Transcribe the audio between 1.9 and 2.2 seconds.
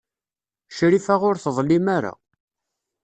ara.